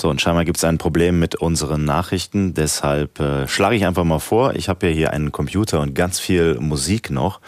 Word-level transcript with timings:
So, 0.00 0.08
und 0.08 0.18
scheinbar 0.22 0.46
gibt 0.46 0.56
es 0.56 0.64
ein 0.64 0.78
Problem 0.78 1.18
mit 1.18 1.34
unseren 1.34 1.84
Nachrichten. 1.84 2.54
Deshalb 2.54 3.20
äh, 3.20 3.46
schlage 3.46 3.76
ich 3.76 3.84
einfach 3.84 4.04
mal 4.04 4.18
vor, 4.18 4.54
ich 4.54 4.70
habe 4.70 4.88
ja 4.88 4.94
hier 4.94 5.12
einen 5.12 5.30
Computer 5.30 5.80
und 5.80 5.94
ganz 5.94 6.18
viel 6.18 6.54
Musik 6.58 7.10
noch. 7.10 7.42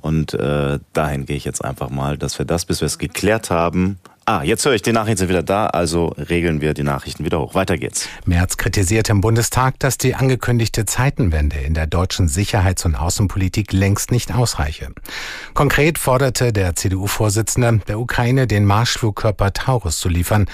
Und 0.00 0.32
äh, 0.34 0.78
dahin 0.92 1.26
gehe 1.26 1.36
ich 1.36 1.44
jetzt 1.44 1.64
einfach 1.64 1.90
mal, 1.90 2.16
dass 2.16 2.38
wir 2.38 2.46
das, 2.46 2.64
bis 2.64 2.80
wir 2.80 2.86
es 2.86 2.98
geklärt 2.98 3.50
haben, 3.50 3.98
Ah, 4.28 4.42
jetzt 4.42 4.66
höre 4.66 4.72
ich, 4.72 4.82
die 4.82 4.90
Nachrichten 4.90 5.18
sind 5.18 5.28
wieder 5.28 5.44
da, 5.44 5.66
also 5.66 6.08
regeln 6.18 6.60
wir 6.60 6.74
die 6.74 6.82
Nachrichten 6.82 7.24
wieder 7.24 7.38
hoch. 7.38 7.54
Weiter 7.54 7.78
geht's. 7.78 8.08
Merz 8.24 8.56
kritisierte 8.56 9.12
im 9.12 9.20
Bundestag, 9.20 9.78
dass 9.78 9.98
die 9.98 10.16
angekündigte 10.16 10.84
Zeitenwende 10.84 11.58
in 11.58 11.74
der 11.74 11.86
deutschen 11.86 12.26
Sicherheits- 12.26 12.84
und 12.84 12.96
Außenpolitik 12.96 13.72
längst 13.72 14.10
nicht 14.10 14.34
ausreiche. 14.34 14.88
Konkret 15.54 15.98
forderte 15.98 16.52
der 16.52 16.74
CDU-Vorsitzende 16.74 17.78
der 17.86 18.00
Ukraine, 18.00 18.48
den 18.48 18.64
Marschflugkörper 18.64 19.52
Taurus 19.52 20.00
zu 20.00 20.08
liefern. 20.08 20.46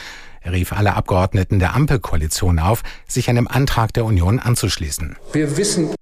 Er 0.42 0.52
rief 0.52 0.72
alle 0.72 0.94
Abgeordneten 0.94 1.58
der 1.58 1.74
Ampelkoalition 1.74 2.58
auf, 2.58 2.82
sich 3.06 3.28
einem 3.30 3.46
Antrag 3.46 3.92
der 3.92 4.04
Union 4.04 4.38
anzuschließen. 4.38 5.16
Wir 5.32 5.56
wissen 5.56 5.94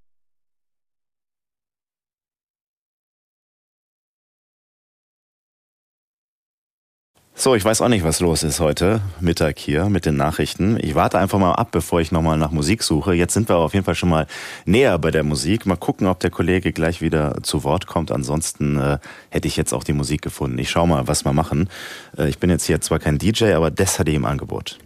So, 7.40 7.54
ich 7.54 7.64
weiß 7.64 7.80
auch 7.80 7.88
nicht, 7.88 8.04
was 8.04 8.20
los 8.20 8.42
ist 8.42 8.60
heute 8.60 9.00
Mittag 9.18 9.58
hier 9.58 9.88
mit 9.88 10.04
den 10.04 10.14
Nachrichten. 10.14 10.76
Ich 10.78 10.94
warte 10.94 11.18
einfach 11.18 11.38
mal 11.38 11.54
ab, 11.54 11.68
bevor 11.70 12.02
ich 12.02 12.12
nochmal 12.12 12.36
nach 12.36 12.50
Musik 12.50 12.82
suche. 12.82 13.14
Jetzt 13.14 13.32
sind 13.32 13.48
wir 13.48 13.56
auf 13.56 13.72
jeden 13.72 13.86
Fall 13.86 13.94
schon 13.94 14.10
mal 14.10 14.26
näher 14.66 14.98
bei 14.98 15.10
der 15.10 15.24
Musik. 15.24 15.64
Mal 15.64 15.76
gucken, 15.76 16.06
ob 16.06 16.20
der 16.20 16.28
Kollege 16.28 16.74
gleich 16.74 17.00
wieder 17.00 17.42
zu 17.42 17.64
Wort 17.64 17.86
kommt. 17.86 18.12
Ansonsten 18.12 18.78
äh, 18.78 18.98
hätte 19.30 19.48
ich 19.48 19.56
jetzt 19.56 19.72
auch 19.72 19.84
die 19.84 19.94
Musik 19.94 20.20
gefunden. 20.20 20.58
Ich 20.58 20.68
schau 20.68 20.86
mal, 20.86 21.08
was 21.08 21.24
wir 21.24 21.32
machen. 21.32 21.70
Äh, 22.18 22.28
ich 22.28 22.38
bin 22.38 22.50
jetzt 22.50 22.66
hier 22.66 22.82
zwar 22.82 22.98
kein 22.98 23.16
DJ, 23.16 23.54
aber 23.54 23.70
das 23.70 23.98
hatte 23.98 24.10
ich 24.10 24.16
im 24.16 24.26
Angebot. 24.26 24.76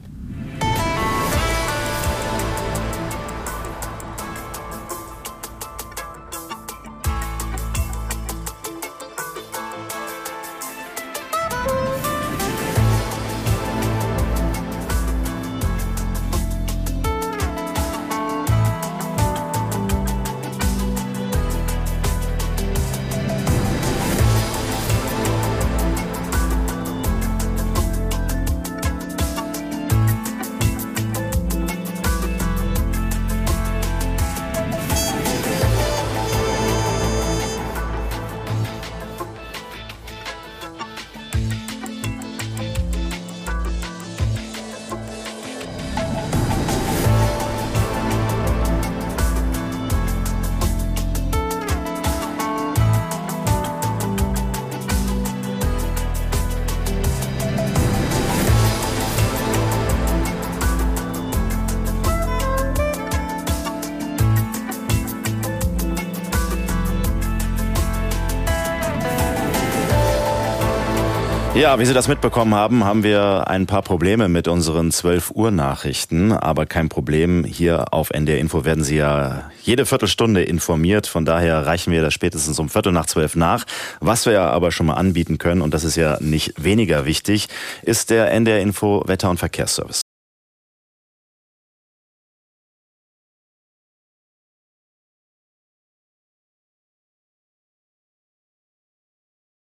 Ja, 71.55 71.79
wie 71.79 71.85
Sie 71.87 71.95
das 71.95 72.09
mitbekommen 72.09 72.53
haben, 72.53 72.85
haben 72.85 73.05
wir 73.05 73.47
ein 73.47 73.67
paar 73.67 73.83
Probleme 73.83 74.29
mit 74.29 74.49
unseren 74.49 74.91
12 74.91 75.31
Uhr 75.31 75.53
Nachrichten, 75.53 76.33
aber 76.33 76.67
kein 76.67 76.89
Problem. 76.89 77.45
Hier 77.45 77.95
auf 77.95 78.11
NDR 78.11 78.39
Info 78.39 78.65
werden 78.65 78.83
Sie 78.83 78.97
ja 78.97 79.51
jede 79.63 79.87
Viertelstunde 79.87 80.43
informiert. 80.43 81.07
Von 81.07 81.25
daher 81.25 81.65
reichen 81.65 81.93
wir 81.93 82.03
das 82.03 82.13
spätestens 82.13 82.59
um 82.59 82.69
Viertel 82.69 82.91
nach 82.91 83.07
zwölf 83.07 83.37
nach. 83.37 83.67
Was 84.01 84.27
wir 84.27 84.41
aber 84.41 84.73
schon 84.73 84.87
mal 84.87 84.95
anbieten 84.95 85.39
können, 85.39 85.63
und 85.63 85.73
das 85.75 85.85
ist 85.85 85.95
ja 85.95 86.19
nicht 86.21 86.55
weniger 86.63 87.07
wichtig, 87.07 87.47
ist 87.83 88.11
der 88.11 88.33
NDR 88.33 88.61
Info 88.61 89.05
Wetter- 89.07 89.31
und 89.31 89.39
Verkehrsservice. 89.39 90.04